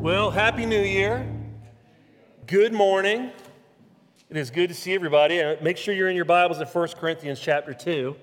[0.00, 1.30] Well, Happy New Year.
[2.46, 3.30] Good morning.
[4.30, 5.42] It is good to see everybody.
[5.42, 8.16] Uh, Make sure you're in your Bibles at 1 Corinthians chapter 2.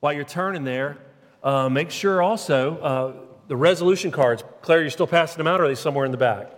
[0.00, 0.96] While you're turning there,
[1.44, 3.12] uh, make sure also uh,
[3.48, 6.16] the resolution cards, Claire, you're still passing them out, or are they somewhere in the
[6.16, 6.50] back?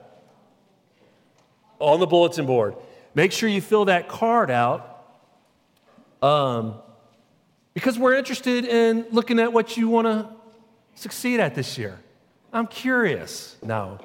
[1.81, 2.77] On the bulletin board.
[3.17, 5.07] Make sure you fill that card out
[6.23, 6.77] um,
[7.75, 10.29] because we're interested in looking at what you want to
[10.95, 11.99] succeed at this year.
[12.53, 13.57] I'm curious.
[13.65, 13.99] No.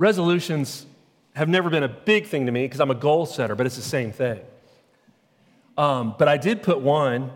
[0.00, 0.86] Resolutions
[1.34, 3.76] have never been a big thing to me because I'm a goal setter, but it's
[3.76, 4.40] the same thing.
[5.76, 7.30] Um, but I did put one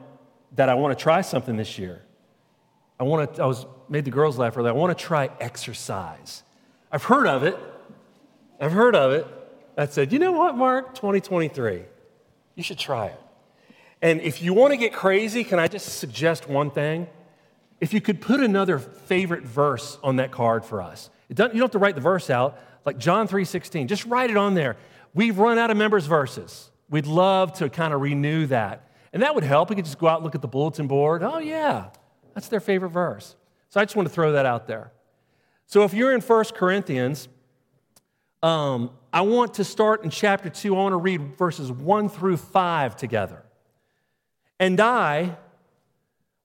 [0.52, 2.00] that I want to try something this year.
[2.98, 4.72] I want to, I was made the girls laugh earlier.
[4.72, 6.42] I want to try exercise.
[6.90, 7.58] I've heard of it.
[8.58, 9.26] I've heard of it.
[9.76, 10.94] I said, you know what, Mark?
[10.94, 11.82] 2023.
[12.54, 13.20] You should try it.
[14.00, 17.08] And if you want to get crazy, can I just suggest one thing?
[17.78, 21.10] If you could put another favorite verse on that card for us.
[21.28, 23.88] You don't have to write the verse out, like John 3:16.
[23.88, 24.76] Just write it on there.
[25.14, 26.70] We've run out of members' verses.
[26.90, 28.90] We'd love to kind of renew that.
[29.12, 29.70] And that would help.
[29.70, 31.22] We could just go out and look at the bulletin board.
[31.22, 31.86] Oh, yeah,
[32.34, 33.36] that's their favorite verse.
[33.68, 34.92] So I just want to throw that out there.
[35.66, 37.28] So if you're in 1 Corinthians,
[38.42, 40.74] um, I want to start in chapter 2.
[40.74, 43.42] I want to read verses 1 through 5 together.
[44.60, 45.36] And I,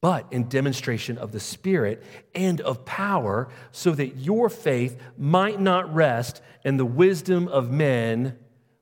[0.00, 2.02] but in demonstration of the Spirit
[2.34, 8.38] and of power, so that your faith might not rest in the wisdom of men,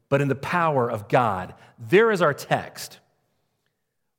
[0.09, 1.55] but in the power of God.
[1.79, 2.99] There is our text.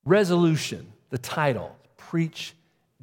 [0.05, 2.53] Resolution, the title Preach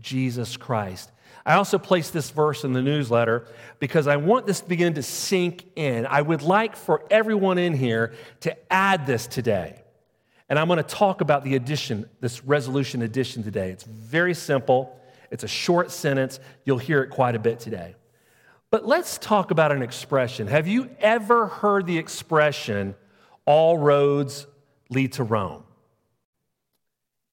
[0.00, 1.10] Jesus Christ.
[1.46, 3.46] I also placed this verse in the newsletter
[3.78, 6.06] because I want this to begin to sink in.
[6.06, 9.83] I would like for everyone in here to add this today.
[10.48, 13.70] And I'm going to talk about the addition, this resolution addition today.
[13.70, 14.98] It's very simple,
[15.30, 16.38] it's a short sentence.
[16.64, 17.96] You'll hear it quite a bit today.
[18.70, 20.46] But let's talk about an expression.
[20.48, 22.94] Have you ever heard the expression,
[23.46, 24.46] all roads
[24.90, 25.64] lead to Rome?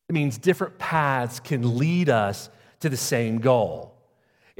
[0.07, 2.49] It means different paths can lead us
[2.81, 3.90] to the same goal.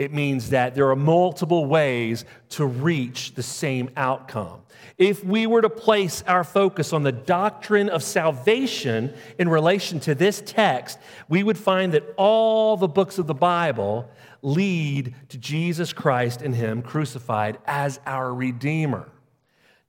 [0.02, 4.62] It means that there are multiple ways to reach the same outcome
[5.02, 10.14] if we were to place our focus on the doctrine of salvation in relation to
[10.14, 14.08] this text, we would find that all the books of the Bible
[14.44, 19.10] lead to Jesus Christ and Him crucified as our Redeemer.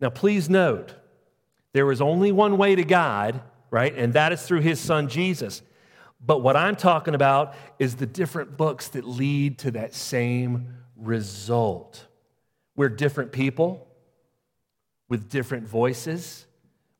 [0.00, 0.94] Now, please note,
[1.74, 3.94] there is only one way to God, right?
[3.94, 5.60] And that is through His Son Jesus.
[6.24, 12.06] But what I'm talking about is the different books that lead to that same result.
[12.76, 13.88] We're different people
[15.08, 16.46] with different voices.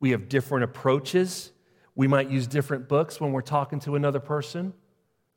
[0.01, 1.53] We have different approaches.
[1.95, 4.73] We might use different books when we're talking to another person,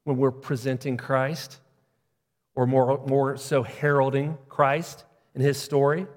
[0.04, 1.60] when we're presenting Christ,
[2.56, 6.08] or more, more so heralding Christ and his story.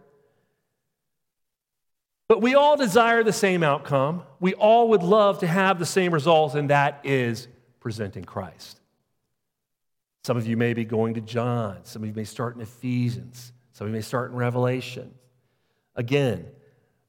[2.28, 4.22] But we all desire the same outcome.
[4.40, 7.48] We all would love to have the same results, and that is
[7.80, 8.80] presenting Christ.
[10.24, 13.52] Some of you may be going to John, some of you may start in Ephesians,
[13.72, 15.14] some of you may start in Revelation.
[15.94, 16.46] Again,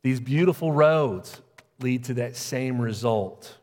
[0.04, 1.42] these beautiful roads
[1.80, 3.58] lead to that same result.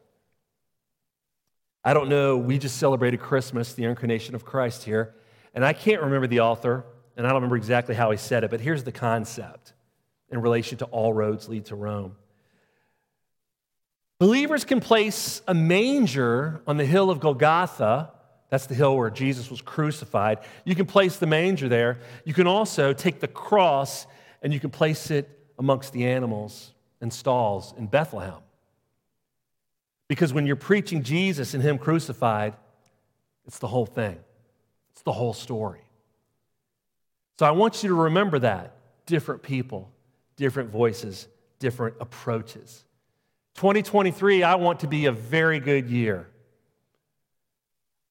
[1.84, 5.14] I don't know, we just celebrated Christmas, the incarnation of Christ here,
[5.54, 6.84] and I can't remember the author,
[7.16, 9.72] and I don't remember exactly how he said it, but here's the concept
[10.28, 12.16] in relation to all roads lead to Rome.
[14.18, 18.12] Believers can place a manger on the hill of Golgotha.
[18.48, 20.38] That's the hill where Jesus was crucified.
[20.64, 21.98] You can place the manger there.
[22.24, 24.06] You can also take the cross
[24.42, 25.28] and you can place it
[25.58, 28.40] amongst the animals and stalls in Bethlehem.
[30.08, 32.54] Because when you're preaching Jesus and Him crucified,
[33.46, 34.18] it's the whole thing,
[34.92, 35.82] it's the whole story.
[37.38, 39.90] So I want you to remember that different people,
[40.36, 41.28] different voices,
[41.58, 42.85] different approaches.
[43.56, 46.28] 2023, I want to be a very good year.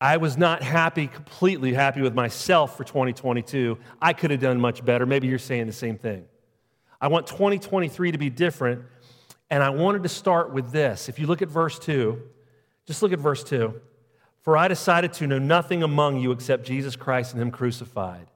[0.01, 3.77] I was not happy, completely happy with myself for 2022.
[4.01, 5.05] I could have done much better.
[5.05, 6.25] Maybe you're saying the same thing.
[6.99, 8.81] I want 2023 to be different,
[9.51, 11.09] and I wanted to start with this.
[11.09, 12.19] If you look at verse 2,
[12.87, 13.79] just look at verse 2.
[14.41, 18.27] For I decided to know nothing among you except Jesus Christ and Him crucified.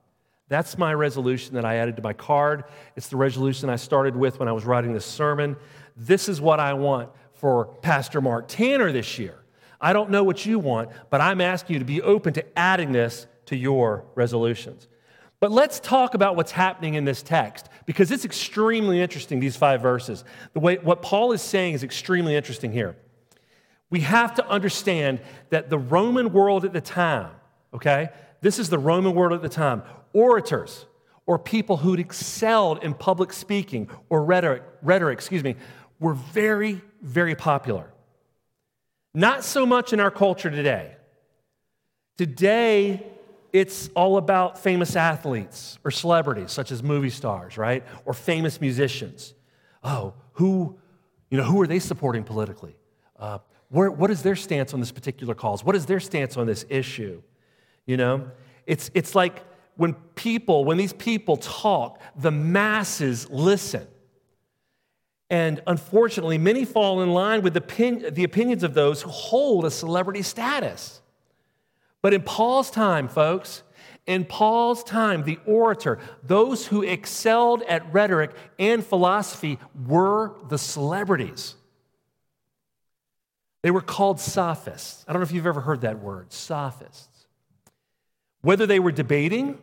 [0.47, 2.63] That's my resolution that I added to my card.
[2.95, 5.55] It's the resolution I started with when I was writing this sermon.
[5.99, 9.43] This is what I want for Pastor Mark Tanner this year.
[9.81, 12.93] I don't know what you want, but I'm asking you to be open to adding
[12.93, 14.87] this to your resolutions.
[15.41, 19.81] But let's talk about what's happening in this text because it's extremely interesting, these five
[19.81, 20.23] verses.
[20.53, 22.97] The way what Paul is saying is extremely interesting here.
[23.89, 25.19] We have to understand
[25.49, 27.31] that the Roman world at the time,
[27.73, 28.09] okay,
[28.41, 30.85] this is the Roman world at the time, orators
[31.29, 35.55] or people who'd excelled in public speaking or rhetoric, rhetoric, excuse me,
[35.99, 37.91] were very, very popular.
[39.13, 40.95] Not so much in our culture today.
[42.17, 43.05] Today,
[43.51, 47.83] it's all about famous athletes or celebrities, such as movie stars, right?
[48.05, 49.33] Or famous musicians.
[49.83, 50.77] Oh, who,
[51.29, 52.75] you know, who are they supporting politically?
[53.17, 55.63] Uh, where, what is their stance on this particular cause?
[55.63, 57.21] What is their stance on this issue?
[57.85, 58.31] You know,
[58.65, 59.43] it's, it's like
[59.75, 63.87] when people, when these people talk, the masses listen.
[65.29, 69.71] And unfortunately, many fall in line with the, the opinions of those who hold a
[69.71, 71.01] celebrity status.
[72.01, 73.61] But in Paul's time, folks,
[74.07, 81.53] in Paul's time, the orator, those who excelled at rhetoric and philosophy were the celebrities.
[83.61, 85.05] They were called sophists.
[85.07, 87.27] I don't know if you've ever heard that word, sophists.
[88.41, 89.59] Whether they were debating,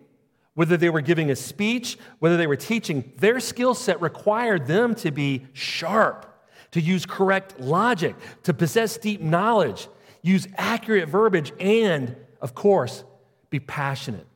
[0.57, 4.95] whether they were giving a speech, whether they were teaching, their skill set required them
[4.95, 6.27] to be sharp,
[6.71, 9.87] to use correct logic, to possess deep knowledge,
[10.23, 13.05] use accurate verbiage, and of course,
[13.51, 14.27] be passionate.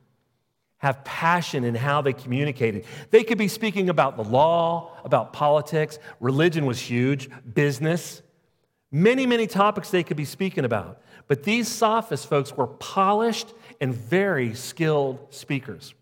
[0.77, 2.85] Have passion in how they communicated.
[3.11, 8.21] They could be speaking about the law, about politics, religion was huge, business,
[8.93, 11.01] many, many topics they could be speaking about.
[11.29, 15.95] But these sophists, folks, were polished and very skilled speakers.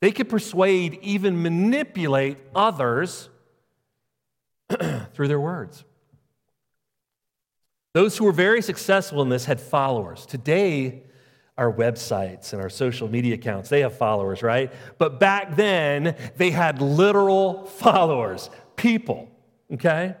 [0.00, 3.28] They could persuade, even manipulate others
[5.14, 5.84] through their words.
[7.94, 10.26] Those who were very successful in this had followers.
[10.26, 11.02] Today,
[11.56, 14.72] our websites and our social media accounts, they have followers, right?
[14.98, 19.28] But back then, they had literal followers, people,
[19.72, 20.14] okay?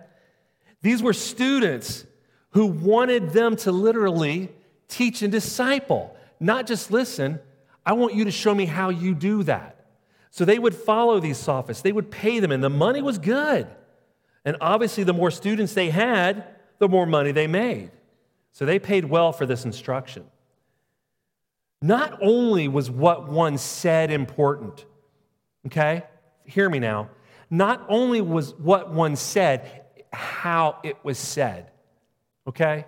[0.82, 2.04] These were students
[2.50, 4.48] who wanted them to literally
[4.88, 7.38] teach and disciple, not just listen.
[7.88, 9.86] I want you to show me how you do that.
[10.30, 13.66] So they would follow these sophists, they would pay them, and the money was good.
[14.44, 16.44] And obviously, the more students they had,
[16.78, 17.90] the more money they made.
[18.52, 20.26] So they paid well for this instruction.
[21.80, 24.84] Not only was what one said important,
[25.66, 26.02] okay?
[26.44, 27.08] Hear me now.
[27.48, 31.70] Not only was what one said, how it was said,
[32.46, 32.84] okay?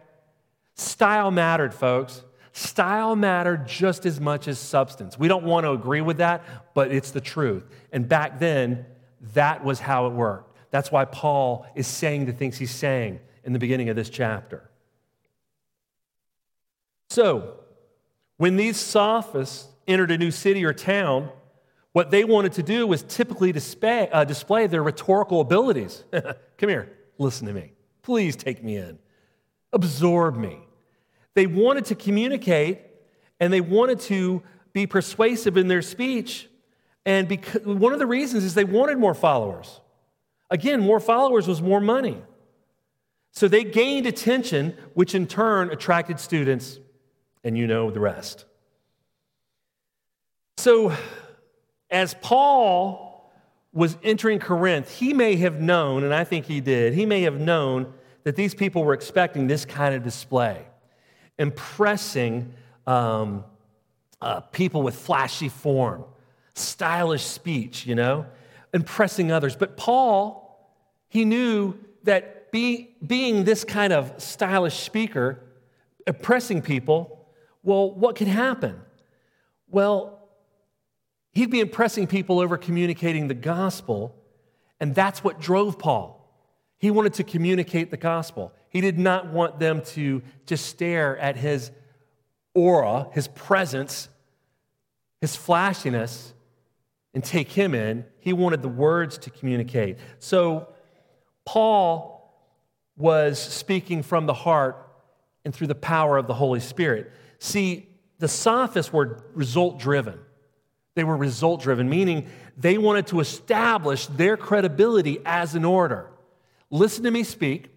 [0.75, 2.23] Style mattered, folks.
[2.53, 5.19] Style mattered just as much as substance.
[5.19, 6.43] We don't want to agree with that,
[6.75, 7.65] but it's the truth.
[7.93, 8.87] And back then,
[9.35, 10.57] that was how it worked.
[10.71, 14.71] That's why Paul is saying the things he's saying in the beginning of this chapter.
[17.09, 17.57] So,
[18.37, 21.31] when these sophists entered a new city or town,
[21.93, 26.05] what they wanted to do was typically display, uh, display their rhetorical abilities.
[26.13, 27.73] Come here, listen to me.
[28.03, 28.99] Please take me in.
[29.73, 30.61] Absorb me.
[31.35, 32.81] They wanted to communicate
[33.39, 34.43] and they wanted to
[34.73, 36.49] be persuasive in their speech.
[37.07, 39.81] And because, one of the reasons is they wanted more followers.
[40.51, 42.23] Again, more followers was more money.
[43.33, 46.79] So they gained attention, which in turn attracted students,
[47.45, 48.45] and you know the rest.
[50.59, 50.93] So,
[51.91, 53.33] as Paul
[53.73, 57.41] was entering Corinth, he may have known, and I think he did, he may have
[57.41, 57.93] known
[58.25, 60.67] that these people were expecting this kind of display,
[61.41, 62.53] impressing
[62.87, 63.43] um,
[64.21, 66.05] uh, people with flashy form,
[66.55, 68.27] stylish speech, you know,
[68.75, 69.57] impressing others.
[69.57, 70.71] But Paul,
[71.09, 75.41] he knew that be, being this kind of stylish speaker,
[76.07, 77.27] impressing people,
[77.63, 78.79] well, what could happen?
[79.69, 80.29] Well,
[81.33, 84.15] he'd be impressing people over communicating the gospel,
[84.79, 86.19] and that's what drove Paul.
[86.77, 88.53] He wanted to communicate the gospel.
[88.71, 91.71] He did not want them to just stare at his
[92.55, 94.09] aura, his presence,
[95.21, 96.33] his flashiness,
[97.13, 98.05] and take him in.
[98.21, 99.99] He wanted the words to communicate.
[100.21, 100.69] So,
[101.45, 102.33] Paul
[102.97, 104.89] was speaking from the heart
[105.45, 107.11] and through the power of the Holy Spirit.
[107.39, 110.19] See, the sophists were result driven.
[110.95, 116.11] They were result driven, meaning they wanted to establish their credibility as an order.
[116.71, 117.71] Listen to me speak,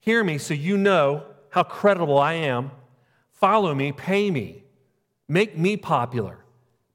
[0.00, 2.70] hear me so you know how credible I am.
[3.32, 4.64] Follow me, pay me,
[5.28, 6.38] make me popular,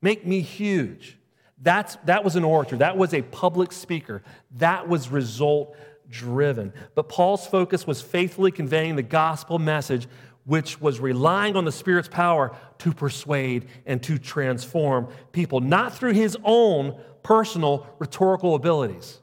[0.01, 1.17] make me huge.
[1.61, 4.21] That's, that was an orator, that was a public speaker,
[4.57, 5.75] that was result
[6.09, 6.73] driven.
[6.93, 10.07] But Paul's focus was faithfully conveying the gospel message,
[10.45, 16.13] which was relying on the Spirit's power to persuade and to transform people, not through
[16.13, 19.19] his own personal rhetorical abilities.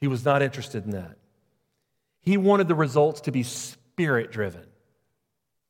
[0.00, 1.16] He was not interested in that.
[2.22, 4.64] He wanted the results to be spirit driven.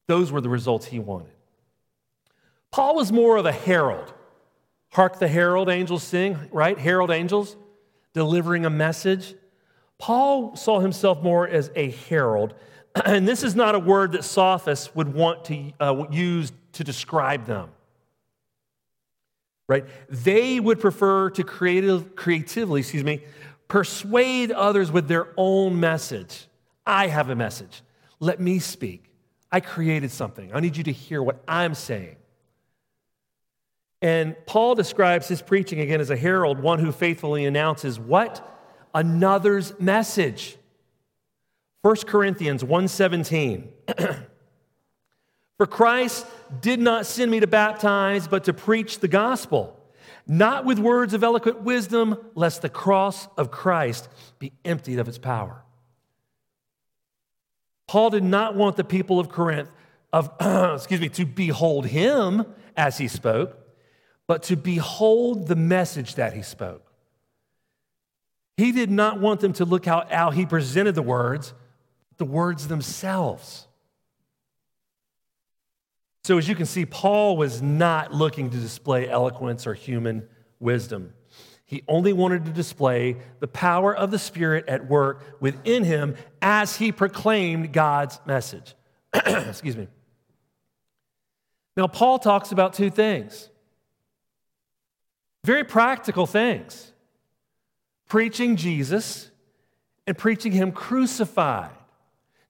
[0.06, 1.32] Those were the results he wanted.
[2.70, 4.12] Paul was more of a herald.
[4.90, 6.78] Hark the herald angels sing, right?
[6.78, 7.56] Herald angels
[8.12, 9.34] delivering a message.
[9.98, 12.54] Paul saw himself more as a herald.
[13.06, 17.46] And this is not a word that sophists would want to uh, use to describe
[17.46, 17.70] them.
[19.66, 19.86] Right?
[20.10, 23.22] They would prefer to creative, creatively, excuse me,
[23.72, 26.46] persuade others with their own message.
[26.86, 27.80] I have a message.
[28.20, 29.04] Let me speak.
[29.50, 30.52] I created something.
[30.52, 32.16] I need you to hear what I'm saying.
[34.02, 38.46] And Paul describes his preaching again as a herald, one who faithfully announces what?
[38.94, 40.58] Another's message.
[41.80, 43.68] 1 Corinthians 1:17.
[45.56, 46.26] For Christ
[46.60, 49.81] did not send me to baptize, but to preach the gospel,
[50.26, 55.18] not with words of eloquent wisdom, lest the cross of Christ be emptied of its
[55.18, 55.64] power.
[57.88, 59.70] Paul did not want the people of Corinth
[60.12, 60.30] of
[60.74, 62.44] excuse me to behold him
[62.76, 63.58] as he spoke,
[64.26, 66.92] but to behold the message that he spoke.
[68.56, 71.54] He did not want them to look how, how he presented the words,
[72.18, 73.66] the words themselves.
[76.24, 80.28] So, as you can see, Paul was not looking to display eloquence or human
[80.60, 81.14] wisdom.
[81.64, 86.76] He only wanted to display the power of the Spirit at work within him as
[86.76, 88.74] he proclaimed God's message.
[89.14, 89.88] Excuse me.
[91.76, 93.48] Now, Paul talks about two things
[95.44, 96.92] very practical things
[98.08, 99.30] preaching Jesus
[100.06, 101.70] and preaching Him crucified.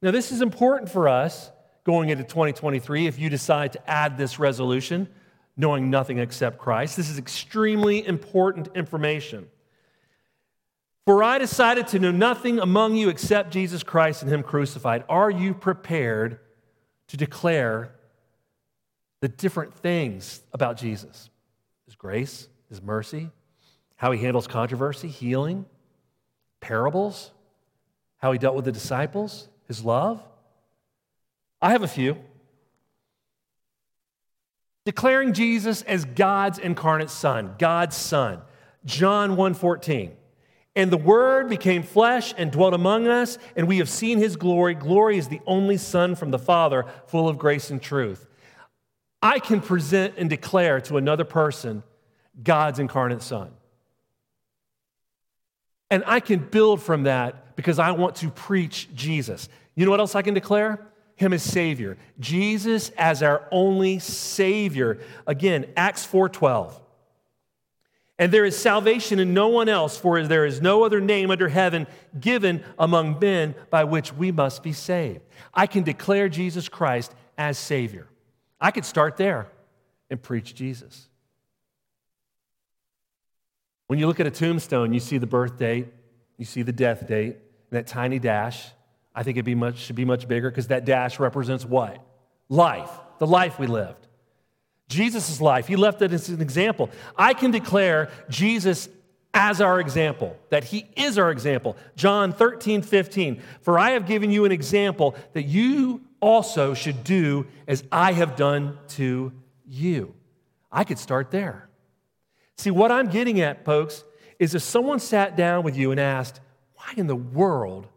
[0.02, 1.51] Now, this is important for us
[1.84, 5.08] going into 2023 if you decide to add this resolution,
[5.56, 6.96] knowing nothing except Christ.
[6.96, 9.48] This is extremely important information.
[11.04, 15.04] For I decided to know nothing among you except Jesus Christ and Him crucified.
[15.08, 16.38] Are you prepared
[17.08, 17.92] to declare
[19.20, 21.28] the different things about Jesus?
[21.86, 23.30] His grace, his mercy,
[23.96, 25.66] how he handles controversy, healing,
[26.60, 27.32] parables,
[28.18, 30.22] how he dealt with the disciples, his love.
[31.62, 32.18] I have a few.
[34.84, 38.42] Declaring Jesus as God's incarnate son, God's son.
[38.84, 40.16] John 1:14.
[40.74, 44.74] And the word became flesh and dwelt among us, and we have seen his glory.
[44.74, 48.26] Glory is the only son from the Father, full of grace and truth.
[49.22, 51.84] I can present and declare to another person
[52.42, 53.52] God's incarnate Son.
[55.90, 59.48] And I can build from that because I want to preach Jesus.
[59.76, 60.91] You know what else I can declare?
[61.22, 61.96] Him as Savior.
[62.20, 64.98] Jesus as our only Savior.
[65.26, 66.78] Again, Acts 4:12.
[68.18, 71.48] And there is salvation in no one else, for there is no other name under
[71.48, 71.86] heaven
[72.20, 75.22] given among men by which we must be saved.
[75.54, 78.06] I can declare Jesus Christ as Savior.
[78.60, 79.48] I could start there
[80.10, 81.08] and preach Jesus.
[83.88, 85.88] When you look at a tombstone, you see the birth date,
[86.38, 88.68] you see the death date, and that tiny dash.
[89.14, 92.04] I think it be much, should be much bigger because that dash represents what?
[92.48, 94.06] Life, the life we lived.
[94.88, 96.90] Jesus' life, he left it as an example.
[97.16, 98.88] I can declare Jesus
[99.34, 101.76] as our example, that he is our example.
[101.96, 103.42] John 13, 15.
[103.62, 108.36] For I have given you an example that you also should do as I have
[108.36, 109.32] done to
[109.66, 110.14] you.
[110.70, 111.68] I could start there.
[112.58, 114.04] See, what I'm getting at, folks,
[114.38, 116.40] is if someone sat down with you and asked,
[116.74, 117.88] Why in the world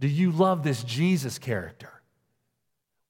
[0.00, 1.92] do you love this Jesus character?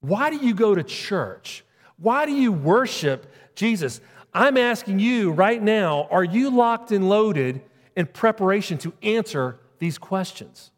[0.01, 1.65] Why do you go to church?
[1.97, 4.03] Why do you worship Jesus?
[4.35, 7.63] I'm asking you right now, are you locked and loaded
[7.97, 10.71] in preparation to answer these questions?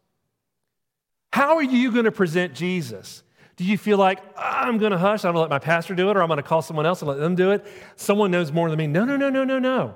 [1.33, 3.25] How are you going to present Jesus?
[3.57, 5.95] Do you feel like, ah, I'm going to hush, I'm going to let my pastor
[5.95, 7.67] do it, or I'm going to call someone else and let them do it?
[7.97, 8.87] Someone knows more than me.
[8.87, 9.95] No, no, no, no, no, no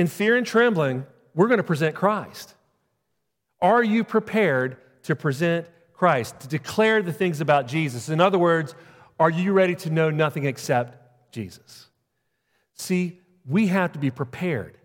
[0.00, 1.04] in fear and trembling,
[1.34, 2.54] we're going to present Christ.
[3.62, 8.08] Are you prepared to present Christ, to declare the things about Jesus?
[8.08, 8.74] In other words,
[9.18, 11.88] are you ready to know nothing except Jesus?
[12.74, 14.78] See, we have to be prepared.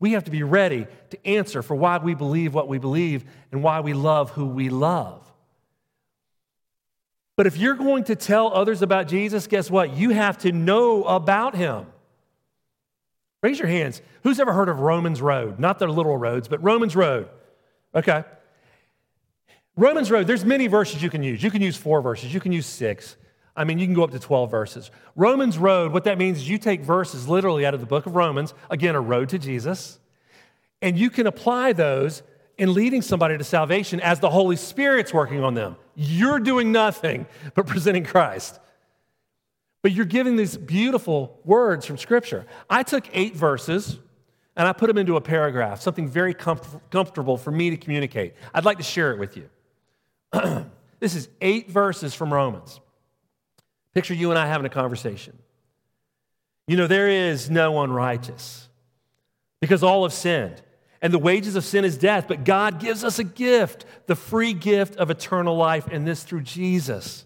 [0.00, 3.62] We have to be ready to answer for why we believe what we believe and
[3.62, 5.24] why we love who we love.
[7.36, 9.96] But if you're going to tell others about Jesus, guess what?
[9.96, 11.86] You have to know about him.
[13.42, 14.02] Raise your hands.
[14.24, 15.58] Who's ever heard of Romans Road?
[15.58, 17.28] Not the little roads, but Romans Road.
[17.94, 18.24] Okay.
[19.76, 21.42] Romans Road, there's many verses you can use.
[21.42, 23.16] You can use four verses, you can use six.
[23.56, 24.90] I mean, you can go up to 12 verses.
[25.16, 28.14] Romans Road, what that means is you take verses literally out of the book of
[28.14, 29.98] Romans, again, a road to Jesus,
[30.80, 32.22] and you can apply those
[32.56, 35.76] in leading somebody to salvation as the Holy Spirit's working on them.
[35.96, 38.60] You're doing nothing but presenting Christ.
[39.82, 42.46] But you're giving these beautiful words from Scripture.
[42.68, 43.98] I took eight verses
[44.58, 48.34] and I put them into a paragraph, something very comf- comfortable for me to communicate.
[48.52, 49.48] I'd like to share it with you.
[51.00, 52.80] this is eight verses from Romans.
[53.94, 55.38] Picture you and I having a conversation.
[56.66, 58.68] You know, there is no one righteous
[59.60, 60.60] because all have sinned.
[61.00, 64.52] And the wages of sin is death, but God gives us a gift, the free
[64.52, 67.24] gift of eternal life, and this through Jesus.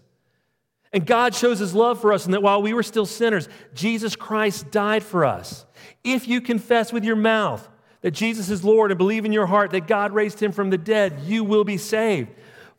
[0.93, 4.15] And God shows his love for us, and that while we were still sinners, Jesus
[4.15, 5.65] Christ died for us.
[6.03, 7.67] If you confess with your mouth
[8.01, 10.77] that Jesus is Lord and believe in your heart that God raised him from the
[10.77, 12.29] dead, you will be saved.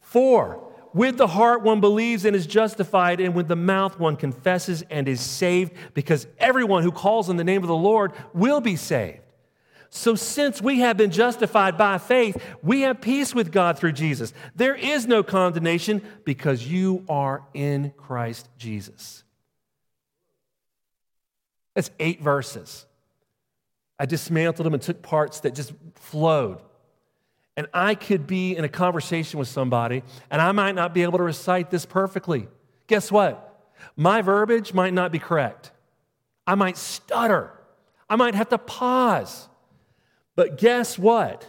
[0.00, 4.84] For with the heart one believes and is justified, and with the mouth one confesses
[4.90, 8.76] and is saved, because everyone who calls on the name of the Lord will be
[8.76, 9.18] saved.
[9.96, 14.34] So, since we have been justified by faith, we have peace with God through Jesus.
[14.56, 19.22] There is no condemnation because you are in Christ Jesus.
[21.74, 22.86] That's eight verses.
[23.96, 26.60] I dismantled them and took parts that just flowed
[27.56, 31.18] and I could be in a conversation with somebody and I might not be able
[31.18, 32.48] to recite this perfectly.
[32.88, 33.72] Guess what?
[33.96, 35.70] My verbiage might not be correct.
[36.48, 37.52] I might stutter.
[38.10, 39.48] I might have to pause.
[40.36, 41.46] But guess what?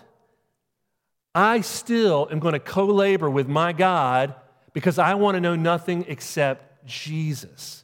[1.34, 4.36] I still am going to co labor with my God
[4.74, 7.84] because I want to know nothing except Jesus.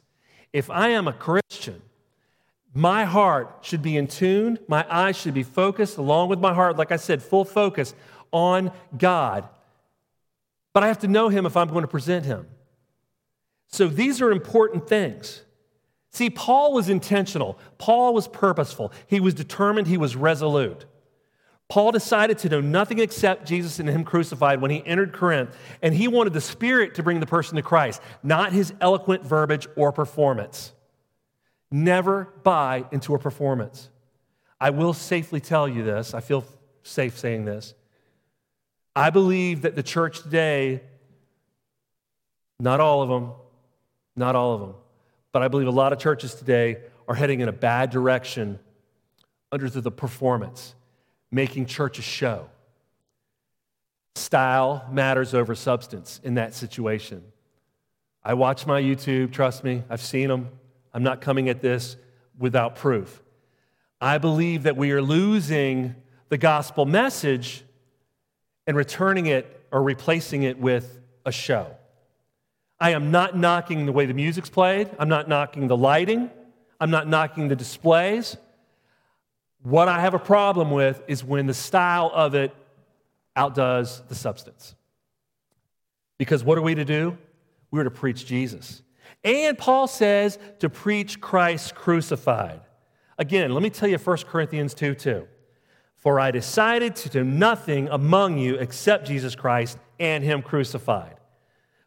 [0.52, 1.82] If I am a Christian,
[2.74, 6.76] my heart should be in tune, my eyes should be focused along with my heart,
[6.76, 7.94] like I said, full focus
[8.30, 9.48] on God.
[10.72, 12.46] But I have to know Him if I'm going to present Him.
[13.66, 15.42] So these are important things.
[16.10, 20.84] See, Paul was intentional, Paul was purposeful, he was determined, he was resolute.
[21.72, 25.94] Paul decided to know nothing except Jesus and Him crucified when he entered Corinth, and
[25.94, 29.90] he wanted the Spirit to bring the person to Christ, not his eloquent verbiage or
[29.90, 30.74] performance.
[31.70, 33.88] Never buy into a performance.
[34.60, 36.44] I will safely tell you this, I feel
[36.82, 37.72] safe saying this.
[38.94, 40.82] I believe that the church today,
[42.60, 43.32] not all of them,
[44.14, 44.74] not all of them,
[45.32, 48.58] but I believe a lot of churches today are heading in a bad direction
[49.50, 50.74] under the performance,
[51.32, 52.46] making church a show.
[54.14, 57.24] Style matters over substance in that situation.
[58.22, 60.50] I watch my YouTube, trust me, I've seen them.
[60.94, 61.96] I'm not coming at this
[62.38, 63.22] without proof.
[64.00, 65.94] I believe that we are losing
[66.28, 67.64] the gospel message
[68.66, 71.74] and returning it or replacing it with a show.
[72.78, 76.30] I am not knocking the way the music's played, I'm not knocking the lighting,
[76.80, 78.36] I'm not knocking the displays.
[79.62, 82.54] What I have a problem with is when the style of it
[83.36, 84.74] outdoes the substance.
[86.18, 87.16] Because what are we to do?
[87.70, 88.82] We're to preach Jesus.
[89.24, 92.60] And Paul says to preach Christ crucified.
[93.18, 95.28] Again, let me tell you 1 Corinthians 2 2.
[95.96, 101.14] For I decided to do nothing among you except Jesus Christ and Him crucified.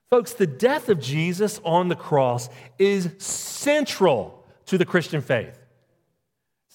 [0.10, 2.48] Folks, the death of Jesus on the cross
[2.80, 5.65] is central to the Christian faith.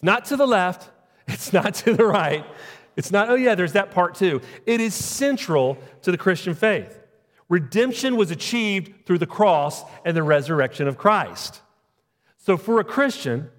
[0.01, 0.89] It's not to the left,
[1.29, 2.43] it's not to the right,
[2.97, 4.41] it's not, oh yeah, there's that part too.
[4.65, 6.99] It is central to the Christian faith.
[7.51, 11.61] Redemption was achieved through the cross and the resurrection of Christ.
[12.39, 13.51] So for a Christian,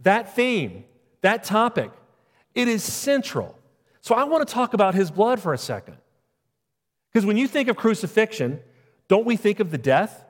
[0.00, 0.82] that theme,
[1.20, 1.92] that topic,
[2.52, 3.56] it is central.
[4.00, 5.98] So I want to talk about his blood for a second.
[7.12, 8.58] Because when you think of crucifixion,
[9.06, 10.24] don't we think of the death?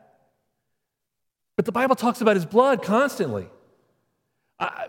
[1.57, 3.49] But the Bible talks about his blood constantly.
[4.59, 4.89] I,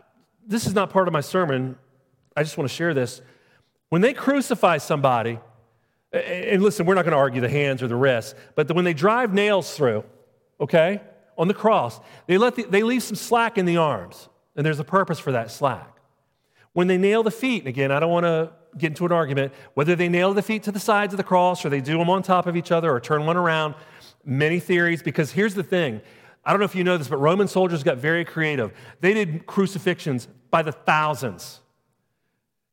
[0.52, 1.78] this is not part of my sermon.
[2.36, 3.22] I just want to share this.
[3.90, 5.40] When they crucify somebody,
[6.14, 8.94] and listen, we're not going to argue the hands or the wrists, but when they
[8.94, 10.04] drive nails through,
[10.60, 11.02] okay,
[11.38, 14.80] on the cross, they, let the, they leave some slack in the arms, and there's
[14.80, 15.98] a purpose for that slack.
[16.74, 19.54] When they nail the feet, and again, I don't want to get into an argument,
[19.74, 22.10] whether they nail the feet to the sides of the cross or they do them
[22.10, 23.76] on top of each other or turn one around,
[24.24, 26.02] many theories, because here's the thing.
[26.46, 28.72] I don't know if you know this, but Roman soldiers got very creative.
[29.00, 31.62] They did crucifixions by the thousands.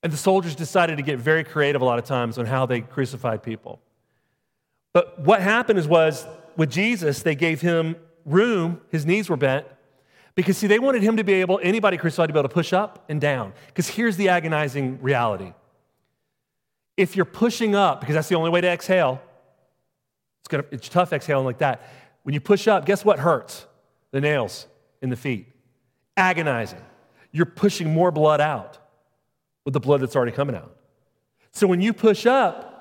[0.03, 2.83] And the soldiers decided to get very creative a lot of times on how they
[2.83, 3.81] crucified people.
[4.93, 9.67] But what happened is was with Jesus, they gave him room, his knees were bent,
[10.35, 12.73] because, see, they wanted him to be able, anybody crucified, to be able to push
[12.73, 13.53] up and down.
[13.69, 15.53] Because here's the agonizing reality
[16.97, 19.23] if you're pushing up, because that's the only way to exhale,
[20.41, 21.89] It's, gonna, it's tough exhaling like that.
[22.25, 23.67] When you push up, guess what hurts?
[24.11, 24.67] The nails
[25.01, 25.47] in the feet.
[26.17, 26.83] Agonizing.
[27.33, 28.79] You're pushing more blood out
[29.65, 30.75] with the blood that's already coming out.
[31.53, 32.75] So when you push up,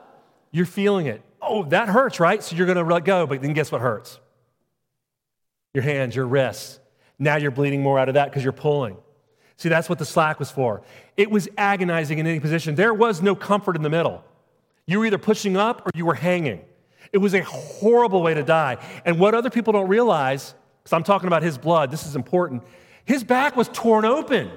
[0.52, 1.22] you're feeling it.
[1.42, 2.42] Oh, that hurts, right?
[2.42, 4.20] So you're going to let go, but then guess what hurts?
[5.74, 6.80] Your hands, your wrists.
[7.20, 8.98] Now you're bleeding more out of that because you're pulling.
[9.58, 10.84] See, that's what the slack was for.
[11.16, 12.76] It was agonizing in any position.
[12.76, 14.24] There was no comfort in the middle.
[14.86, 16.62] You were either pushing up or you were hanging.
[17.12, 18.78] It was a horrible way to die.
[19.04, 22.64] And what other people don't realize, because I'm talking about his blood, this is important,
[23.08, 24.52] his back was torn open.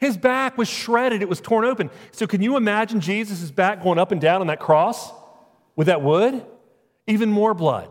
[0.00, 1.88] His back was shredded, it was torn open.
[2.10, 5.12] So, can you imagine Jesus' back going up and down on that cross
[5.76, 6.44] with that wood?
[7.06, 7.88] Even more blood.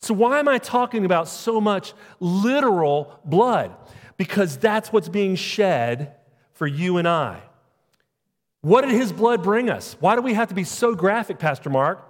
[0.00, 3.76] So, why am I talking about so much literal blood?
[4.16, 6.14] Because that's what's being shed
[6.54, 7.42] for you and I.
[8.62, 9.96] What did his blood bring us?
[10.00, 12.02] Why do we have to be so graphic, Pastor Mark?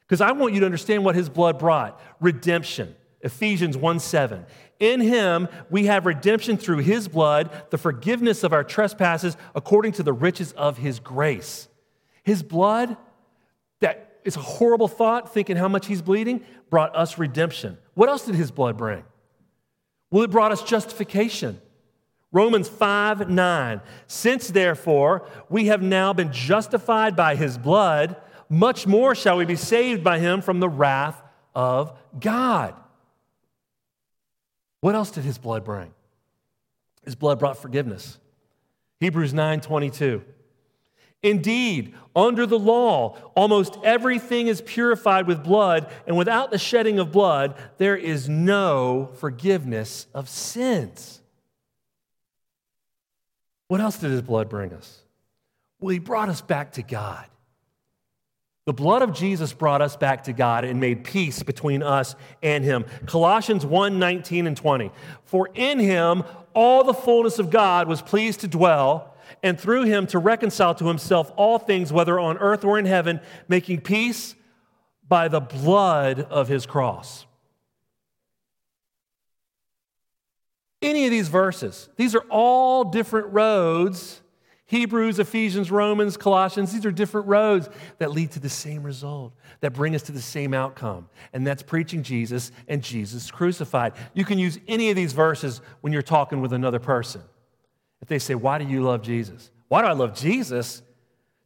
[0.00, 2.96] Because I want you to understand what his blood brought redemption.
[3.22, 4.46] Ephesians 1 7.
[4.78, 10.02] In him we have redemption through his blood, the forgiveness of our trespasses according to
[10.02, 11.68] the riches of his grace.
[12.22, 12.96] His blood,
[13.80, 17.78] that is a horrible thought, thinking how much he's bleeding, brought us redemption.
[17.94, 19.04] What else did his blood bring?
[20.10, 21.60] Well, it brought us justification.
[22.32, 23.80] Romans 5 9.
[24.06, 28.16] Since therefore we have now been justified by his blood,
[28.48, 31.22] much more shall we be saved by him from the wrath
[31.54, 32.74] of God.
[34.86, 35.92] What else did his blood bring?
[37.04, 38.20] His blood brought forgiveness.
[39.00, 40.22] Hebrews 9 22.
[41.24, 47.10] Indeed, under the law, almost everything is purified with blood, and without the shedding of
[47.10, 51.20] blood, there is no forgiveness of sins.
[53.66, 55.00] What else did his blood bring us?
[55.80, 57.26] Well, he brought us back to God.
[58.66, 62.64] The blood of Jesus brought us back to God and made peace between us and
[62.64, 62.84] him.
[63.06, 64.90] Colossians 1 19 and 20.
[65.24, 70.08] For in him all the fullness of God was pleased to dwell, and through him
[70.08, 74.34] to reconcile to himself all things, whether on earth or in heaven, making peace
[75.06, 77.24] by the blood of his cross.
[80.82, 84.22] Any of these verses, these are all different roads
[84.68, 89.72] Hebrews, Ephesians, Romans, Colossians, these are different roads that lead to the same result, that
[89.72, 91.08] bring us to the same outcome.
[91.32, 93.92] And that's preaching Jesus and Jesus crucified.
[94.12, 97.22] You can use any of these verses when you're talking with another person.
[98.02, 99.50] If they say, Why do you love Jesus?
[99.68, 100.82] Why do I love Jesus?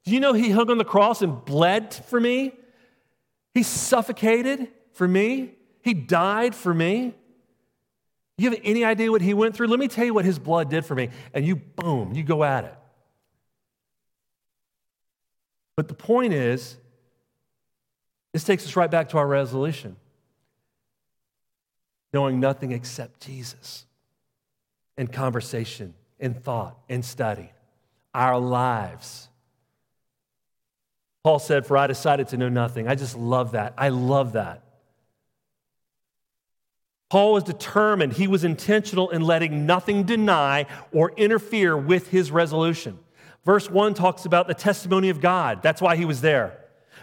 [0.05, 2.55] Do you know he hung on the cross and bled for me?
[3.53, 5.53] He suffocated for me.
[5.83, 7.15] He died for me.
[8.39, 9.67] You have any idea what he went through?
[9.67, 11.11] Let me tell you what his blood did for me.
[11.35, 12.75] And you, boom, you go at it.
[15.81, 16.77] But the point is,
[18.35, 19.97] this takes us right back to our resolution
[22.13, 23.87] knowing nothing except Jesus
[24.99, 27.51] in conversation, in thought, in study,
[28.13, 29.31] our lives.
[31.25, 32.87] Paul said, For I decided to know nothing.
[32.87, 33.73] I just love that.
[33.79, 34.63] I love that.
[37.09, 42.99] Paul was determined, he was intentional in letting nothing deny or interfere with his resolution.
[43.45, 45.63] Verse 1 talks about the testimony of God.
[45.63, 46.59] That's why he was there.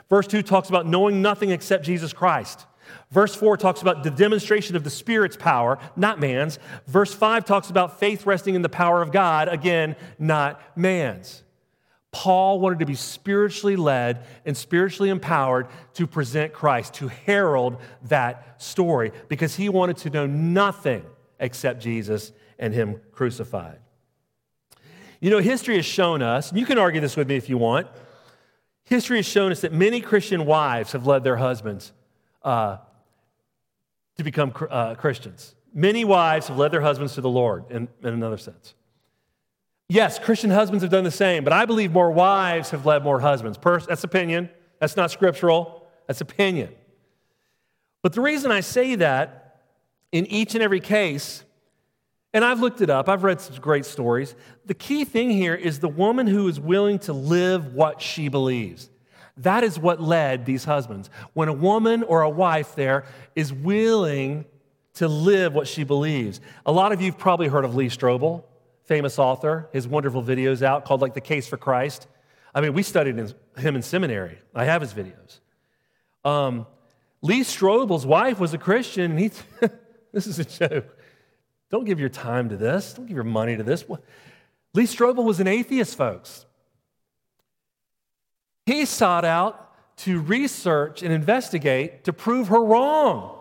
[0.10, 2.65] Verse 2 talks about knowing nothing except Jesus Christ.
[3.12, 6.60] Verse 4 talks about the demonstration of the Spirit's power, not man's.
[6.86, 11.43] Verse 5 talks about faith resting in the power of God, again, not man's.
[12.12, 18.62] Paul wanted to be spiritually led and spiritually empowered to present Christ, to herald that
[18.62, 21.06] story, because he wanted to know nothing
[21.39, 23.80] except Jesus and Him crucified.
[25.19, 27.58] You know, history has shown us, and you can argue this with me if you
[27.58, 27.88] want,
[28.84, 31.91] history has shown us that many Christian wives have led their husbands
[32.43, 32.77] uh,
[34.17, 35.56] to become uh, Christians.
[35.73, 38.73] Many wives have led their husbands to the Lord, in, in another sense.
[39.89, 43.19] Yes, Christian husbands have done the same, but I believe more wives have led more
[43.19, 43.58] husbands.
[43.88, 44.49] that's opinion.
[44.80, 45.88] That's not scriptural.
[46.08, 46.69] That's opinion.
[48.01, 49.62] But the reason I say that
[50.12, 51.43] in each and every case
[52.34, 54.36] and I've looked it up, I've read some great stories.
[54.66, 58.90] The key thing here is the woman who is willing to live what she believes.
[59.38, 61.10] That is what led these husbands.
[61.34, 64.46] When a woman or a wife there is willing
[64.96, 66.42] to live what she believes.
[66.66, 68.44] A lot of you have probably heard of Lee Strobel,
[68.86, 72.08] famous author, his wonderful videos out called like The Case for Christ.
[72.54, 73.16] I mean, we studied
[73.58, 74.40] him in seminary.
[74.56, 75.40] I have his videos.
[76.26, 76.66] Um,
[77.22, 79.32] Lee Strobel's wife was a Christian, and he,
[80.12, 80.97] this is a joke.
[81.69, 82.93] Don't give your time to this.
[82.93, 83.86] Don't give your money to this.
[84.73, 86.45] Lee Strobel was an atheist, folks.
[88.65, 89.63] He sought out
[89.97, 93.38] to research and investigate to prove her wrong.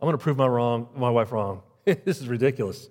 [0.00, 1.62] I'm going to prove my wrong, my wife wrong.
[1.84, 2.88] this is ridiculous.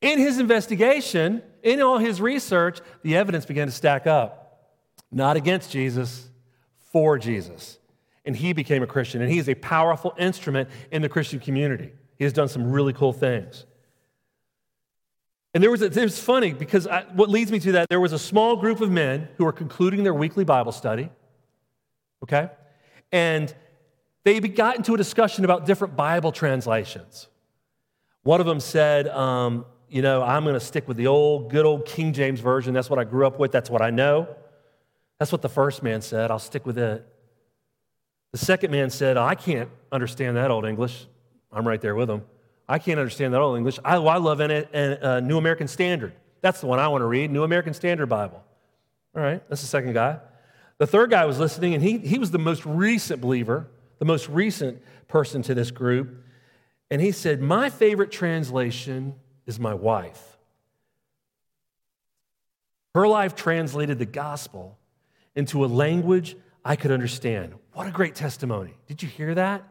[0.00, 4.74] In his investigation, in all his research, the evidence began to stack up.
[5.10, 6.28] Not against Jesus,
[6.90, 7.78] for Jesus.
[8.24, 11.92] And he became a Christian, and he is a powerful instrument in the Christian community.
[12.18, 13.66] He has done some really cool things.
[15.52, 18.00] And there was, a, it was funny because I, what leads me to that, there
[18.00, 21.10] was a small group of men who were concluding their weekly Bible study,
[22.24, 22.50] okay?
[23.12, 23.54] And
[24.24, 27.28] they got into a discussion about different Bible translations.
[28.24, 31.66] One of them said, um, you know, I'm going to stick with the old, good
[31.66, 32.74] old King James Version.
[32.74, 33.52] That's what I grew up with.
[33.52, 34.26] That's what I know.
[35.20, 36.30] That's what the first man said.
[36.32, 37.06] I'll stick with it.
[38.32, 41.06] The second man said, I can't understand that old English.
[41.54, 42.22] I'm right there with them.
[42.68, 43.78] I can't understand that old English.
[43.84, 46.14] I, I love a uh, New American Standard.
[46.40, 48.42] That's the one I want to read, New American Standard Bible.
[49.16, 50.18] All right, that's the second guy.
[50.78, 54.28] The third guy was listening, and he, he was the most recent believer, the most
[54.28, 56.24] recent person to this group.
[56.90, 59.14] And he said, My favorite translation
[59.46, 60.36] is my wife.
[62.94, 64.78] Her life translated the gospel
[65.34, 67.54] into a language I could understand.
[67.72, 68.74] What a great testimony.
[68.86, 69.64] Did you hear that?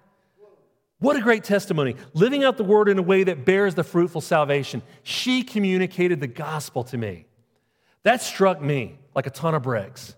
[1.03, 1.97] What a great testimony.
[2.13, 4.81] Living out the word in a way that bears the fruitful salvation.
[5.03, 7.25] She communicated the gospel to me.
[8.03, 10.15] That struck me like a ton of bricks.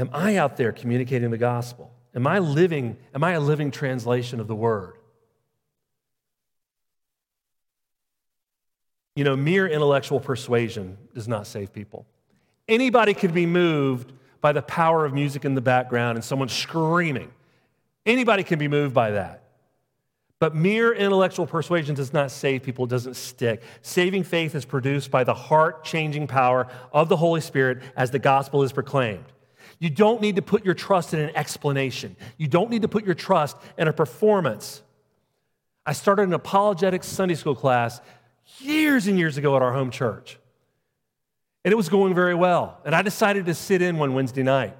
[0.00, 1.92] Am I out there communicating the gospel?
[2.16, 4.94] Am I living, am I a living translation of the word?
[9.14, 12.06] You know, mere intellectual persuasion does not save people.
[12.66, 17.30] Anybody could be moved by the power of music in the background and someone screaming.
[18.06, 19.42] Anybody can be moved by that.
[20.38, 23.62] But mere intellectual persuasion does not save people, it doesn't stick.
[23.82, 28.18] Saving faith is produced by the heart changing power of the Holy Spirit as the
[28.18, 29.24] gospel is proclaimed.
[29.78, 33.04] You don't need to put your trust in an explanation, you don't need to put
[33.04, 34.82] your trust in a performance.
[35.86, 38.00] I started an apologetics Sunday school class
[38.58, 40.38] years and years ago at our home church.
[41.64, 42.80] And it was going very well.
[42.84, 44.76] And I decided to sit in one Wednesday night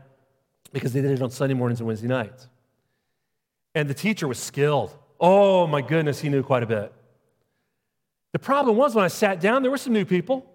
[0.73, 2.49] because they did it on Sunday mornings and Wednesday nights.
[3.77, 4.97] And the teacher was skilled.
[5.21, 6.95] Oh my goodness, he knew quite a bit.
[8.33, 10.47] The problem was when I sat down, there were some new people.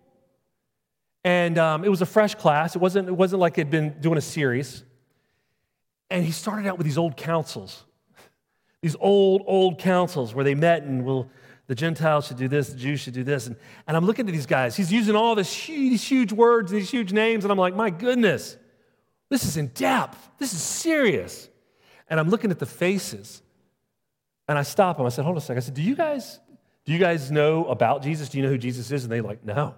[1.23, 2.75] And um, it was a fresh class.
[2.75, 4.83] It wasn't, it wasn't like they'd been doing a series.
[6.09, 7.83] And he started out with these old councils,
[8.81, 11.29] these old, old councils where they met and well,
[11.67, 13.45] the Gentiles should do this, the Jews should do this.
[13.45, 13.55] And,
[13.85, 14.75] and I'm looking at these guys.
[14.75, 17.75] He's using all this huge, these huge words, and these huge names, and I'm like,
[17.75, 18.57] my goodness,
[19.29, 20.17] this is in depth.
[20.39, 21.49] This is serious.
[22.11, 23.41] And I'm looking at the faces.
[24.47, 25.05] And I stop him.
[25.05, 25.57] I said, hold on a second.
[25.57, 26.41] I said, do you guys,
[26.85, 28.27] do you guys know about Jesus?
[28.27, 29.03] Do you know who Jesus is?
[29.03, 29.75] And they're like, no.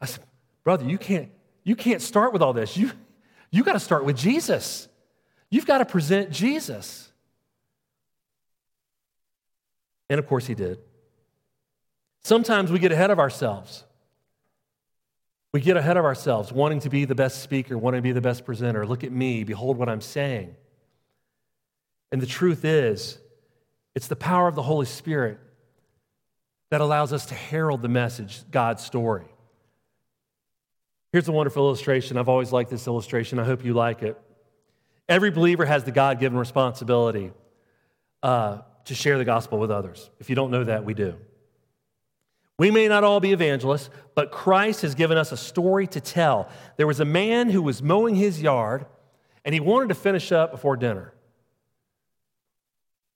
[0.00, 0.24] I said,
[0.64, 1.30] brother, you can't,
[1.62, 2.76] you can't start with all this.
[2.76, 2.90] You,
[3.52, 4.88] you got to start with Jesus.
[5.50, 7.12] You've got to present Jesus.
[10.10, 10.80] And of course he did.
[12.24, 13.84] Sometimes we get ahead of ourselves.
[15.52, 18.20] We get ahead of ourselves, wanting to be the best speaker, wanting to be the
[18.20, 18.84] best presenter.
[18.84, 20.56] Look at me, behold what I'm saying.
[22.10, 23.18] And the truth is,
[23.94, 25.38] it's the power of the Holy Spirit
[26.70, 29.24] that allows us to herald the message, God's story.
[31.12, 32.18] Here's a wonderful illustration.
[32.18, 33.38] I've always liked this illustration.
[33.38, 34.20] I hope you like it.
[35.08, 37.32] Every believer has the God given responsibility
[38.22, 40.10] uh, to share the gospel with others.
[40.20, 41.16] If you don't know that, we do.
[42.58, 46.48] We may not all be evangelists, but Christ has given us a story to tell.
[46.76, 48.84] There was a man who was mowing his yard,
[49.44, 51.14] and he wanted to finish up before dinner.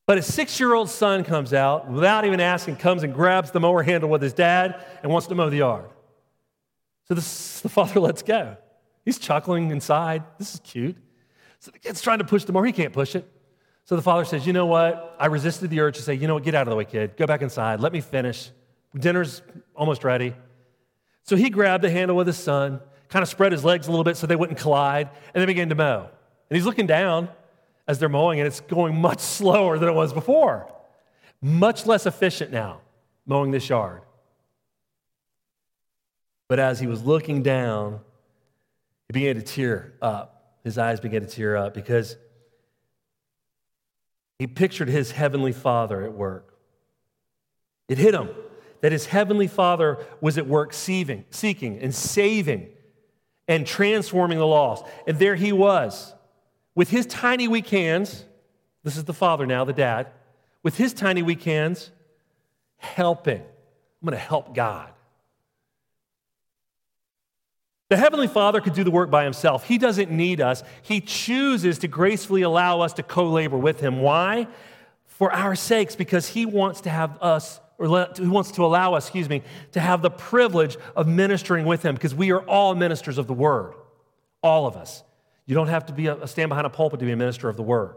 [0.07, 3.61] But his six year old son comes out without even asking, comes and grabs the
[3.61, 5.91] mower handle with his dad and wants to mow the yard.
[7.09, 8.57] So this, the father lets go.
[9.05, 10.23] He's chuckling inside.
[10.39, 10.97] This is cute.
[11.61, 12.65] So the kid's trying to push the mower.
[12.65, 13.29] He can't push it.
[13.85, 15.17] So the father says, You know what?
[15.19, 16.45] I resisted the urge to say, You know what?
[16.45, 17.17] Get out of the way, kid.
[17.17, 17.81] Go back inside.
[17.81, 18.51] Let me finish.
[18.97, 19.43] Dinner's
[19.75, 20.35] almost ready.
[21.25, 24.05] So he grabbed the handle with his son, kind of spread his legs a little
[24.05, 26.09] bit so they wouldn't collide, and they began to mow.
[26.51, 27.29] And he's looking down
[27.87, 30.73] as they're mowing, and it's going much slower than it was before.
[31.41, 32.81] Much less efficient now,
[33.27, 34.03] mowing this yard.
[36.49, 38.01] But as he was looking down,
[39.09, 40.59] he began to tear up.
[40.65, 42.17] His eyes began to tear up because
[44.39, 46.53] he pictured his heavenly father at work.
[47.89, 48.31] It hit him
[48.83, 52.69] that his heavenly Father was at work seeking, seeking and saving
[53.49, 54.85] and transforming the lost.
[55.07, 56.13] And there he was
[56.75, 58.25] with his tiny weak hands.
[58.83, 60.09] This is the Father now, the dad,
[60.63, 61.91] with his tiny weak hands,
[62.77, 63.41] helping.
[63.41, 64.91] I'm going to help God.
[67.89, 69.65] The Heavenly Father could do the work by himself.
[69.65, 70.63] He doesn't need us.
[70.81, 74.01] He chooses to gracefully allow us to co labor with him.
[74.01, 74.49] Why?
[75.05, 79.05] For our sakes, because he wants to have us, or he wants to allow us,
[79.07, 83.19] excuse me, to have the privilege of ministering with him, because we are all ministers
[83.19, 83.75] of the word.
[84.43, 85.05] All of us.
[85.47, 87.57] You don't have to be a, stand behind a pulpit to be a minister of
[87.57, 87.97] the word.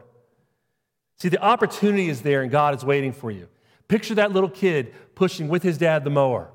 [1.17, 3.47] See, the opportunity is there and God is waiting for you.
[3.88, 6.49] Picture that little kid pushing with his dad the mower.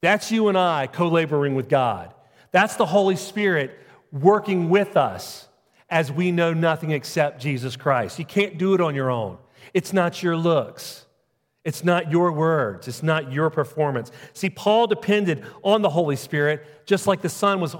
[0.00, 2.14] That's you and I co laboring with God.
[2.50, 3.78] That's the Holy Spirit
[4.12, 5.48] working with us
[5.88, 8.18] as we know nothing except Jesus Christ.
[8.18, 9.38] You can't do it on your own.
[9.74, 11.06] It's not your looks.
[11.64, 12.88] It's not your words.
[12.88, 14.10] It's not your performance.
[14.32, 17.76] See, Paul depended on the Holy Spirit just like the Son was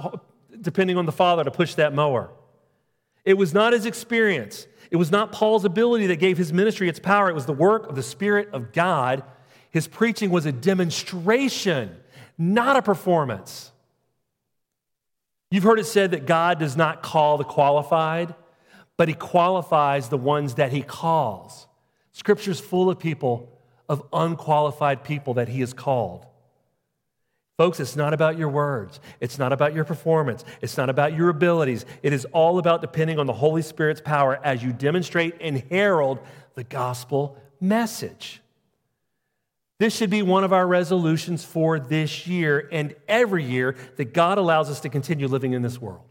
[0.62, 2.30] depending on the Father to push that mower.
[3.24, 6.98] It was not his experience, it was not Paul's ability that gave his ministry its
[6.98, 7.30] power.
[7.30, 9.24] It was the work of the Spirit of God.
[9.70, 11.96] His preaching was a demonstration,
[12.36, 13.72] not a performance.
[15.50, 18.34] You've heard it said that God does not call the qualified,
[18.98, 21.66] but he qualifies the ones that he calls.
[22.12, 26.26] Scripture's full of people, of unqualified people that he has called.
[27.62, 28.98] Folks, it's not about your words.
[29.20, 30.44] It's not about your performance.
[30.62, 31.86] It's not about your abilities.
[32.02, 36.18] It is all about depending on the Holy Spirit's power as you demonstrate and herald
[36.56, 38.42] the gospel message.
[39.78, 44.38] This should be one of our resolutions for this year and every year that God
[44.38, 46.02] allows us to continue living in this world.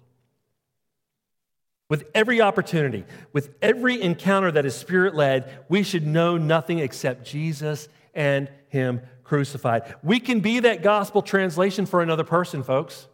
[1.89, 7.25] With every opportunity, with every encounter that is spirit led, we should know nothing except
[7.25, 9.95] Jesus and Him crucified.
[10.03, 13.07] We can be that gospel translation for another person, folks.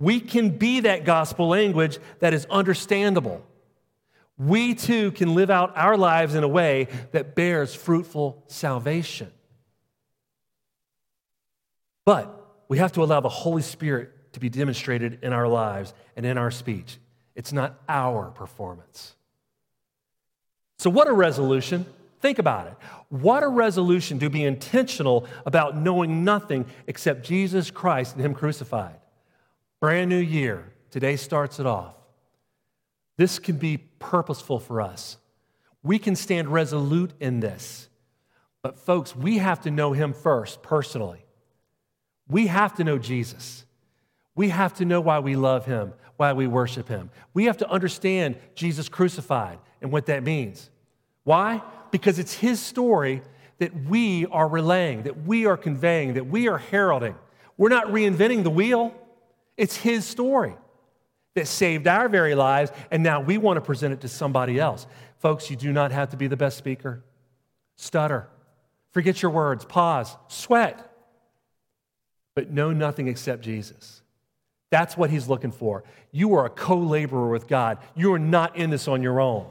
[0.00, 3.40] We can be that gospel language that is understandable.
[4.36, 9.30] We too can live out our lives in a way that bears fruitful salvation.
[12.04, 12.34] But
[12.66, 16.36] we have to allow the Holy Spirit to be demonstrated in our lives and in
[16.36, 16.98] our speech.
[17.36, 19.14] It's not our performance.
[20.78, 21.86] So, what a resolution!
[22.24, 22.76] Think about it.
[23.10, 28.96] What a resolution to be intentional about knowing nothing except Jesus Christ and Him crucified.
[29.78, 30.72] Brand new year.
[30.90, 31.94] Today starts it off.
[33.18, 35.18] This can be purposeful for us.
[35.82, 37.90] We can stand resolute in this.
[38.62, 41.26] But, folks, we have to know Him first, personally.
[42.26, 43.66] We have to know Jesus.
[44.34, 47.10] We have to know why we love Him, why we worship Him.
[47.34, 50.70] We have to understand Jesus crucified and what that means.
[51.24, 51.62] Why?
[51.94, 53.22] because it's his story
[53.58, 57.14] that we are relaying, that we are conveying, that we are heralding.
[57.56, 58.92] We're not reinventing the wheel,
[59.56, 60.56] it's his story
[61.36, 64.88] that saved our very lives, and now we want to present it to somebody else.
[65.20, 67.04] Folks, you do not have to be the best speaker.
[67.76, 68.26] Stutter,
[68.90, 70.92] forget your words, pause, sweat,
[72.34, 74.02] but know nothing except Jesus.
[74.72, 75.84] That's what he's looking for.
[76.10, 77.78] You are a co laborer with God.
[77.94, 79.46] You are not in this on your own.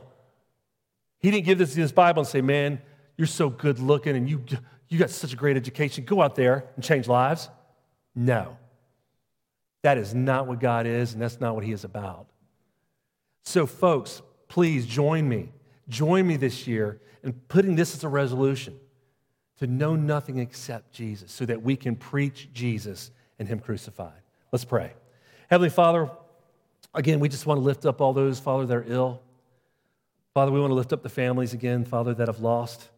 [1.24, 2.82] He didn't give this, this Bible and say, man,
[3.18, 4.44] you're so good looking and you,
[4.90, 6.04] you got such a great education.
[6.04, 7.50] Go out there and change lives.
[8.14, 8.58] No.
[9.84, 12.28] That is not what God is, and that's not what He is about.
[13.44, 15.54] So, folks, please join me.
[15.88, 18.78] Join me this year in putting this as a resolution
[19.60, 24.22] to know nothing except Jesus so that we can preach Jesus and Him crucified.
[24.52, 24.92] Let's pray.
[25.50, 26.10] Heavenly Father,
[26.94, 29.22] again, we just want to lift up all those, Father, that are ill.
[30.34, 32.90] Father, we want to lift up the families again, Father, that have lost.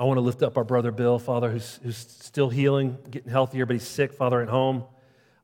[0.00, 3.66] I want to lift up our brother Bill, Father, who's, who's still healing, getting healthier,
[3.66, 4.84] but he's sick, Father, at home.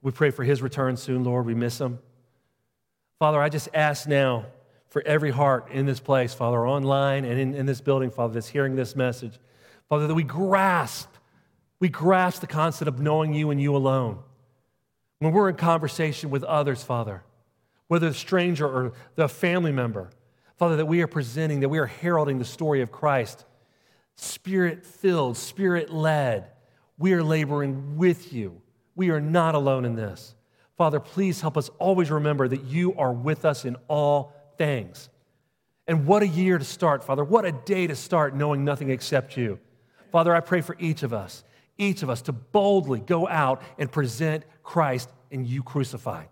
[0.01, 1.45] We pray for his return soon, Lord.
[1.45, 1.99] We miss him.
[3.19, 4.47] Father, I just ask now
[4.89, 8.49] for every heart in this place, Father, online and in, in this building, Father, that's
[8.49, 9.39] hearing this message,
[9.89, 11.09] Father, that we grasp,
[11.81, 14.19] we grasp the concept of knowing you and you alone.
[15.19, 17.23] When we're in conversation with others, Father,
[17.89, 20.11] whether a stranger or the family member,
[20.63, 23.45] Father, that we are presenting, that we are heralding the story of Christ,
[24.15, 26.53] spirit filled, spirit led.
[26.97, 28.63] We are laboring with you.
[28.95, 30.37] We are not alone in this.
[30.79, 35.09] Father, please help us always remember that you are with us in all things.
[35.89, 37.25] And what a year to start, Father.
[37.25, 39.59] What a day to start knowing nothing except you.
[40.13, 41.43] Father, I pray for each of us,
[41.77, 46.29] each of us to boldly go out and present Christ and you crucified.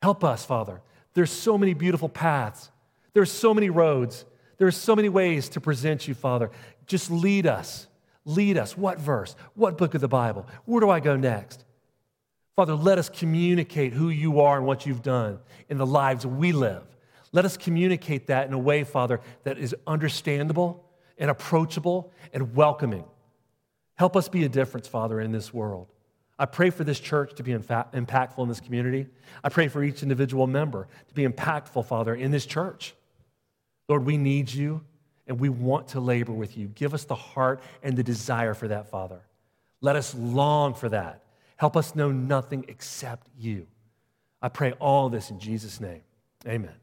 [0.00, 0.80] Help us, Father,
[1.14, 2.70] there's so many beautiful paths.
[3.12, 4.24] There's so many roads.
[4.58, 6.50] There's so many ways to present you, Father.
[6.86, 7.86] Just lead us.
[8.24, 8.76] Lead us.
[8.76, 9.34] What verse?
[9.54, 10.46] What book of the Bible?
[10.64, 11.64] Where do I go next?
[12.56, 15.38] Father, let us communicate who you are and what you've done
[15.68, 16.82] in the lives we live.
[17.32, 20.84] Let us communicate that in a way, Father, that is understandable
[21.16, 23.04] and approachable and welcoming.
[23.94, 25.86] Help us be a difference, Father, in this world.
[26.40, 29.06] I pray for this church to be impactful in this community.
[29.44, 32.94] I pray for each individual member to be impactful, Father, in this church.
[33.90, 34.80] Lord, we need you
[35.26, 36.68] and we want to labor with you.
[36.68, 39.20] Give us the heart and the desire for that, Father.
[39.82, 41.24] Let us long for that.
[41.58, 43.66] Help us know nothing except you.
[44.40, 46.00] I pray all this in Jesus' name.
[46.48, 46.74] Amen.